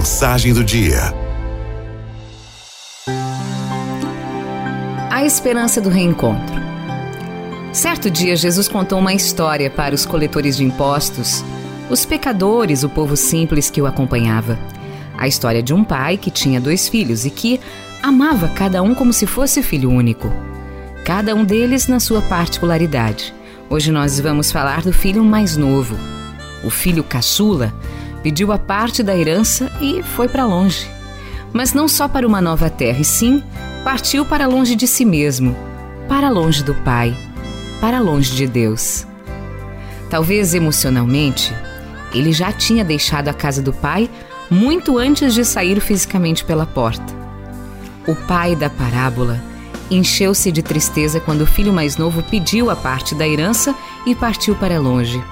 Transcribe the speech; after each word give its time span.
Mensagem 0.00 0.54
do 0.54 0.64
dia. 0.64 1.14
A 5.10 5.26
esperança 5.26 5.78
do 5.78 5.90
reencontro. 5.90 6.56
Certo 7.70 8.10
dia, 8.10 8.34
Jesus 8.34 8.66
contou 8.66 8.98
uma 8.98 9.12
história 9.12 9.68
para 9.68 9.94
os 9.94 10.06
coletores 10.06 10.56
de 10.56 10.64
impostos, 10.64 11.44
os 11.90 12.06
pecadores, 12.06 12.82
o 12.82 12.88
povo 12.88 13.14
simples 13.14 13.68
que 13.68 13.82
o 13.82 13.86
acompanhava. 13.86 14.58
A 15.18 15.28
história 15.28 15.62
de 15.62 15.74
um 15.74 15.84
pai 15.84 16.16
que 16.16 16.30
tinha 16.30 16.58
dois 16.58 16.88
filhos 16.88 17.26
e 17.26 17.30
que 17.30 17.60
amava 18.02 18.48
cada 18.48 18.82
um 18.82 18.94
como 18.94 19.12
se 19.12 19.26
fosse 19.26 19.62
filho 19.62 19.90
único. 19.90 20.32
Cada 21.04 21.34
um 21.34 21.44
deles 21.44 21.88
na 21.88 22.00
sua 22.00 22.22
particularidade. 22.22 23.34
Hoje 23.68 23.92
nós 23.92 24.18
vamos 24.18 24.50
falar 24.50 24.80
do 24.80 24.94
filho 24.94 25.22
mais 25.22 25.58
novo. 25.58 25.94
O 26.64 26.70
filho 26.70 27.04
caçula 27.04 27.70
pediu 28.22 28.52
a 28.52 28.58
parte 28.58 29.02
da 29.02 29.16
herança 29.16 29.70
e 29.80 30.02
foi 30.02 30.28
para 30.28 30.44
longe. 30.44 30.88
Mas 31.52 31.72
não 31.72 31.88
só 31.88 32.06
para 32.06 32.26
uma 32.26 32.40
nova 32.40 32.70
terra, 32.70 33.00
e 33.00 33.04
sim 33.04 33.42
partiu 33.82 34.24
para 34.24 34.46
longe 34.46 34.76
de 34.76 34.86
si 34.86 35.04
mesmo, 35.04 35.56
para 36.08 36.28
longe 36.28 36.62
do 36.62 36.74
Pai, 36.74 37.16
para 37.80 37.98
longe 37.98 38.34
de 38.34 38.46
Deus. 38.46 39.06
Talvez 40.10 40.54
emocionalmente, 40.54 41.54
ele 42.12 42.32
já 42.32 42.52
tinha 42.52 42.84
deixado 42.84 43.28
a 43.28 43.32
casa 43.32 43.62
do 43.62 43.72
pai 43.72 44.10
muito 44.50 44.98
antes 44.98 45.32
de 45.32 45.44
sair 45.44 45.80
fisicamente 45.80 46.44
pela 46.44 46.66
porta. 46.66 47.20
O 48.06 48.14
pai 48.14 48.56
da 48.56 48.68
parábola 48.68 49.40
encheu-se 49.90 50.50
de 50.50 50.62
tristeza 50.62 51.20
quando 51.20 51.42
o 51.42 51.46
filho 51.46 51.72
mais 51.72 51.96
novo 51.96 52.22
pediu 52.24 52.70
a 52.70 52.76
parte 52.76 53.14
da 53.14 53.26
herança 53.26 53.74
e 54.04 54.14
partiu 54.14 54.56
para 54.56 54.80
longe. 54.80 55.22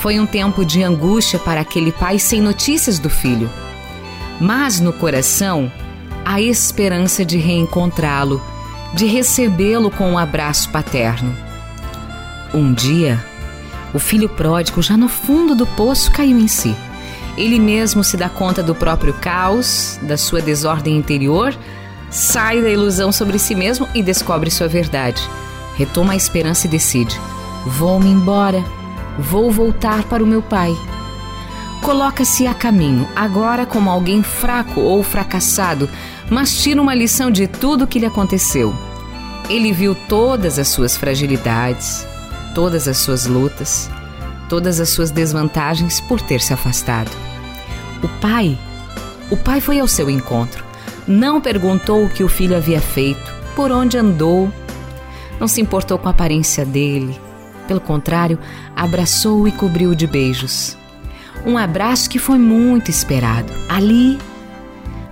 Foi 0.00 0.18
um 0.20 0.26
tempo 0.26 0.64
de 0.64 0.82
angústia 0.82 1.38
para 1.38 1.60
aquele 1.60 1.90
pai 1.90 2.18
sem 2.18 2.40
notícias 2.40 2.98
do 2.98 3.10
filho. 3.10 3.50
Mas 4.40 4.78
no 4.78 4.92
coração, 4.92 5.70
a 6.24 6.40
esperança 6.40 7.24
de 7.24 7.36
reencontrá-lo, 7.38 8.40
de 8.94 9.06
recebê-lo 9.06 9.90
com 9.90 10.12
um 10.12 10.18
abraço 10.18 10.70
paterno. 10.70 11.34
Um 12.54 12.72
dia, 12.72 13.22
o 13.92 13.98
filho 13.98 14.28
pródigo, 14.28 14.80
já 14.80 14.96
no 14.96 15.08
fundo 15.08 15.54
do 15.54 15.66
poço, 15.66 16.10
caiu 16.12 16.38
em 16.38 16.46
si. 16.48 16.74
Ele 17.36 17.58
mesmo 17.58 18.04
se 18.04 18.16
dá 18.16 18.28
conta 18.28 18.62
do 18.62 18.74
próprio 18.74 19.14
caos, 19.14 19.98
da 20.02 20.16
sua 20.16 20.40
desordem 20.40 20.96
interior, 20.96 21.56
sai 22.10 22.62
da 22.62 22.70
ilusão 22.70 23.10
sobre 23.12 23.38
si 23.38 23.54
mesmo 23.54 23.88
e 23.94 24.02
descobre 24.02 24.50
sua 24.50 24.68
verdade. 24.68 25.22
Retoma 25.76 26.12
a 26.12 26.16
esperança 26.16 26.66
e 26.66 26.70
decide: 26.70 27.18
vou-me 27.66 28.10
embora, 28.10 28.64
vou 29.18 29.50
voltar 29.50 30.04
para 30.04 30.22
o 30.22 30.26
meu 30.26 30.42
pai. 30.42 30.74
Coloca-se 31.82 32.46
a 32.46 32.54
caminho, 32.54 33.08
agora 33.14 33.66
como 33.66 33.90
alguém 33.90 34.22
fraco 34.22 34.80
ou 34.80 35.02
fracassado, 35.02 35.88
mas 36.30 36.62
tira 36.62 36.80
uma 36.80 36.94
lição 36.94 37.30
de 37.30 37.46
tudo 37.46 37.84
o 37.84 37.86
que 37.86 37.98
lhe 37.98 38.06
aconteceu. 38.06 38.74
Ele 39.48 39.72
viu 39.72 39.94
todas 40.08 40.58
as 40.58 40.68
suas 40.68 40.96
fragilidades, 40.96 42.06
todas 42.54 42.86
as 42.86 42.98
suas 42.98 43.26
lutas, 43.26 43.90
todas 44.48 44.80
as 44.80 44.88
suas 44.88 45.10
desvantagens 45.10 46.00
por 46.00 46.20
ter 46.20 46.40
se 46.40 46.52
afastado. 46.52 47.10
O 48.02 48.08
pai, 48.20 48.58
o 49.30 49.36
pai 49.36 49.60
foi 49.60 49.80
ao 49.80 49.88
seu 49.88 50.10
encontro 50.10 50.68
não 51.08 51.40
perguntou 51.40 52.04
o 52.04 52.10
que 52.10 52.22
o 52.22 52.28
filho 52.28 52.54
havia 52.54 52.82
feito, 52.82 53.34
por 53.56 53.72
onde 53.72 53.96
andou. 53.96 54.52
Não 55.40 55.48
se 55.48 55.58
importou 55.58 55.98
com 55.98 56.06
a 56.06 56.10
aparência 56.10 56.66
dele. 56.66 57.18
Pelo 57.68 57.80
contrário, 57.80 58.38
abraçou-o 58.74 59.46
e 59.46 59.52
cobriu-o 59.52 59.94
de 59.94 60.06
beijos. 60.06 60.76
Um 61.44 61.56
abraço 61.56 62.08
que 62.08 62.18
foi 62.18 62.38
muito 62.38 62.90
esperado. 62.90 63.52
Ali, 63.68 64.18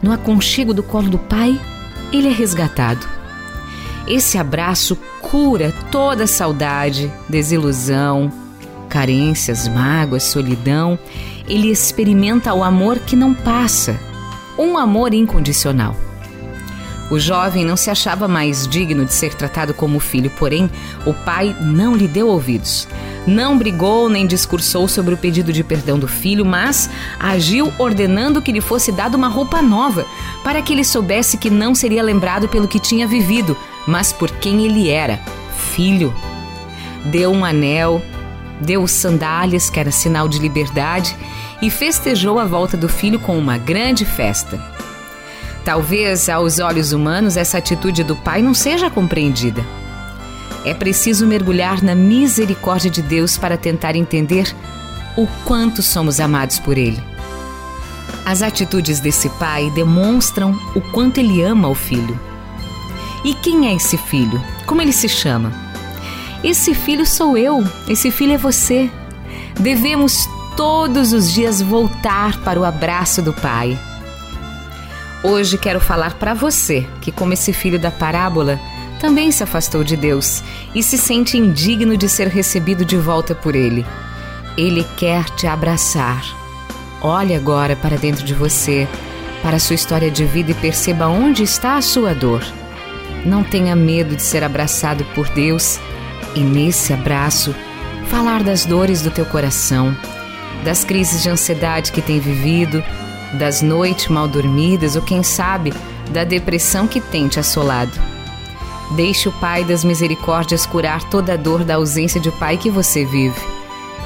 no 0.03 0.11
aconchego 0.11 0.73
do 0.73 0.83
colo 0.83 1.11
do 1.11 1.19
pai, 1.19 1.61
ele 2.13 2.29
é 2.29 2.33
resgatado. 2.33 3.07
Esse 4.09 4.39
abraço 4.39 4.97
cura 5.21 5.73
toda 5.91 6.27
saudade, 6.27 7.13
desilusão, 7.29 8.33
carências, 8.89 9.69
mágoas, 9.69 10.23
solidão. 10.23 10.98
Ele 11.47 11.70
experimenta 11.70 12.55
o 12.55 12.64
amor 12.64 12.98
que 13.01 13.14
não 13.14 13.35
passa 13.35 14.01
um 14.59 14.79
amor 14.79 15.13
incondicional. 15.13 15.95
O 17.11 17.18
jovem 17.20 17.64
não 17.64 17.77
se 17.77 17.89
achava 17.89 18.27
mais 18.27 18.67
digno 18.67 19.05
de 19.05 19.12
ser 19.12 19.33
tratado 19.34 19.72
como 19.72 20.00
filho, 20.00 20.30
porém, 20.30 20.68
o 21.05 21.14
pai 21.14 21.55
não 21.61 21.94
lhe 21.94 22.08
deu 22.08 22.27
ouvidos. 22.27 22.89
Não 23.27 23.56
brigou 23.56 24.08
nem 24.08 24.27
discursou 24.27 24.89
sobre 24.89 25.14
o 25.14 25.17
pedido 25.17 25.52
de 25.52 25.62
perdão 25.62 25.98
do 25.98 26.08
filho, 26.08 26.44
mas 26.44 26.90
agiu 27.18 27.72
ordenando 27.78 28.42
que 28.42 28.52
lhe 28.52 28.61
fosse 28.61 28.90
dada 28.90 29.17
uma 29.17 29.28
roupa 29.28 29.62
nova, 29.62 30.05
para 30.42 30.61
que 30.62 30.72
ele 30.72 30.84
soubesse 30.84 31.36
que 31.36 31.50
não 31.50 31.74
seria 31.74 32.02
lembrado 32.02 32.48
pelo 32.48 32.68
que 32.68 32.80
tinha 32.80 33.06
vivido, 33.06 33.56
mas 33.86 34.12
por 34.12 34.30
quem 34.30 34.64
ele 34.64 34.88
era 34.88 35.20
filho. 35.74 36.12
Deu 37.05 37.30
um 37.30 37.44
anel, 37.44 38.02
deu 38.61 38.86
sandálias, 38.88 39.70
que 39.70 39.78
era 39.78 39.92
sinal 39.92 40.28
de 40.28 40.40
liberdade, 40.40 41.17
e 41.62 41.70
festejou 41.70 42.38
a 42.38 42.44
volta 42.44 42.77
do 42.77 42.88
filho 42.88 43.20
com 43.20 43.38
uma 43.38 43.58
grande 43.58 44.05
festa. 44.05 44.76
Talvez 45.67 46.29
aos 46.29 46.61
olhos 46.61 46.93
humanos 46.93 47.37
essa 47.37 47.59
atitude 47.59 48.05
do 48.05 48.15
pai 48.15 48.41
não 48.41 48.55
seja 48.55 48.89
compreendida. 48.89 49.67
É 50.65 50.73
preciso 50.73 51.27
mergulhar 51.27 51.83
na 51.83 51.93
misericórdia 51.93 52.89
de 52.89 53.03
Deus 53.03 53.37
para 53.37 53.57
tentar 53.57 53.97
entender 53.97 54.55
o 55.17 55.27
quanto 55.45 55.83
somos 55.83 56.21
amados 56.21 56.61
por 56.61 56.79
Ele. 56.79 57.03
As 58.25 58.43
atitudes 58.43 59.01
desse 59.01 59.29
pai 59.29 59.69
demonstram 59.73 60.57
o 60.77 60.81
quanto 60.81 61.19
ele 61.19 61.43
ama 61.43 61.69
o 61.69 61.75
filho. 61.75 62.17
E 63.25 63.35
quem 63.35 63.67
é 63.67 63.75
esse 63.75 63.98
filho? 63.98 64.41
Como 64.67 64.81
ele 64.81 64.93
se 64.93 65.09
chama? 65.09 65.53
Esse 66.45 66.75
filho 66.75 67.05
sou 67.05 67.37
eu, 67.37 67.65
esse 67.89 68.13
filho 68.13 68.35
é 68.35 68.39
você. 68.39 68.89
Devemos 69.59 70.29
todos 70.57 71.13
os 71.13 71.33
dias 71.33 71.61
voltar 71.61 72.39
para 72.43 72.61
o 72.61 72.65
abraço 72.65 73.21
do 73.21 73.33
Pai. 73.33 73.77
Hoje 75.29 75.59
quero 75.59 75.81
falar 75.81 76.14
para 76.14 76.35
você 76.35 76.87
que, 77.01 77.11
como 77.11 77.33
esse 77.33 77.53
filho 77.53 77.81
da 77.81 77.91
parábola, 77.91 78.61
também 79.01 79.33
se 79.33 79.42
afastou 79.42 79.83
de 79.83 79.97
Deus 79.97 80.41
e 80.73 80.85
se 80.85 80.97
sente 80.97 81.37
indigno 81.37 81.97
de 81.97 82.09
ser 82.09 82.29
recebido 82.29 82.85
de 82.85 82.97
volta 82.97 83.35
por 83.35 83.57
Ele. 83.57 83.85
Ele 84.57 84.86
quer 84.97 85.25
te 85.31 85.48
abraçar. 85.48 86.23
Olhe 87.03 87.35
agora 87.35 87.75
para 87.75 87.97
dentro 87.97 88.25
de 88.25 88.35
você, 88.35 88.86
para 89.42 89.57
a 89.57 89.59
sua 89.59 89.75
história 89.75 90.13
de 90.13 90.25
vida 90.25 90.53
e 90.53 90.55
perceba 90.55 91.09
onde 91.09 91.42
está 91.42 91.77
a 91.77 91.83
sua 91.83 92.15
dor. 92.15 92.47
Não 93.25 93.42
tenha 93.42 93.75
medo 93.75 94.15
de 94.15 94.23
ser 94.23 94.45
abraçado 94.45 95.05
por 95.07 95.29
Deus 95.31 95.81
e, 96.36 96.41
nesse 96.41 96.92
abraço, 96.92 97.53
falar 98.07 98.45
das 98.45 98.65
dores 98.65 99.03
do 99.03 99.11
teu 99.11 99.27
coração 99.27 99.92
das 100.65 100.85
crises 100.85 101.23
de 101.23 101.29
ansiedade 101.29 101.92
que 101.92 102.03
tem 102.03 102.19
vivido, 102.19 102.83
das 103.35 103.63
noites 103.63 104.09
mal 104.09 104.29
dormidas 104.29 104.97
ou, 104.97 105.03
quem 105.03 105.23
sabe, 105.23 105.73
da 106.11 106.25
depressão 106.25 106.87
que 106.87 107.01
tem 107.01 107.29
te 107.29 107.41
assolado. 107.41 107.92
Deixe 108.95 109.29
o 109.29 109.33
Pai 109.33 109.64
das 109.64 109.85
Misericórdias 109.85 110.64
curar 110.64 111.03
toda 111.05 111.35
a 111.35 111.36
dor 111.36 111.65
da 111.65 111.75
ausência 111.75 112.20
de 112.20 112.31
pai 112.31 112.57
que 112.57 112.70
você 112.70 113.05
vive. 113.05 113.41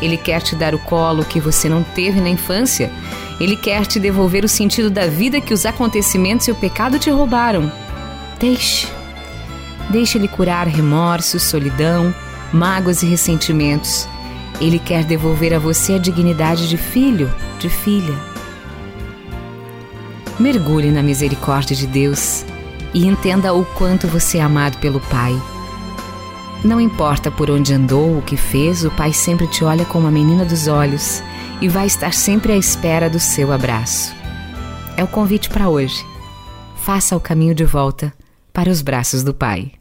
Ele 0.01 0.17
quer 0.17 0.41
te 0.41 0.57
dar 0.57 0.75
o 0.75 0.79
colo 0.79 1.25
que 1.25 1.39
você 1.39 1.69
não 1.69 1.83
teve 1.83 2.21
na 2.21 2.31
infância. 2.31 2.91
Ele 3.39 3.55
quer 3.55 3.85
te 3.85 4.01
devolver 4.01 4.45
o 4.45 4.49
sentido 4.49 4.89
da 4.89 5.07
vida 5.07 5.41
que 5.41 5.53
os 5.53 5.67
acontecimentos 5.67 6.49
e 6.49 6.51
o 6.51 6.55
pecado 6.55 6.99
te 6.99 7.11
roubaram. 7.11 7.71
Deixe. 8.39 8.89
Deixe 9.91 10.17
ele 10.17 10.29
curar 10.29 10.67
remorsos, 10.67 11.43
solidão, 11.43 12.15
mágoas 12.53 13.03
e 13.03 13.07
ressentimentos 13.07 14.09
ele 14.61 14.79
quer 14.79 15.05
devolver 15.05 15.55
a 15.55 15.59
você 15.59 15.95
a 15.95 15.99
dignidade 15.99 16.69
de 16.69 16.77
filho, 16.77 17.33
de 17.59 17.69
filha. 17.69 18.30
Mergulhe 20.41 20.91
na 20.91 21.03
misericórdia 21.03 21.77
de 21.77 21.87
Deus 21.87 22.47
e 22.95 23.07
entenda 23.07 23.53
o 23.53 23.63
quanto 23.63 24.09
você 24.09 24.39
é 24.39 24.41
amado 24.41 24.79
pelo 24.79 24.99
Pai. 24.99 25.35
Não 26.65 26.81
importa 26.81 27.31
por 27.31 27.51
onde 27.51 27.75
andou, 27.75 28.17
o 28.17 28.23
que 28.23 28.39
fez, 28.39 28.83
o 28.83 28.91
Pai 28.91 29.13
sempre 29.13 29.47
te 29.47 29.63
olha 29.63 29.85
como 29.85 30.07
a 30.07 30.11
menina 30.11 30.43
dos 30.47 30.67
olhos 30.67 31.23
e 31.61 31.69
vai 31.69 31.87
estar 31.87 32.15
sempre 32.15 32.55
à 32.55 32.57
espera 32.57 33.11
do 33.11 33.21
seu 33.21 33.53
abraço. 33.53 34.15
É 34.97 35.05
o 35.05 35.09
convite 35.09 35.51
para 35.51 35.69
hoje. 35.69 36.03
Faça 36.77 37.15
o 37.15 37.21
caminho 37.21 37.55
de 37.55 37.67
volta 37.67 38.11
para 38.51 38.71
os 38.71 38.81
braços 38.81 39.23
do 39.23 39.35
Pai. 39.35 39.73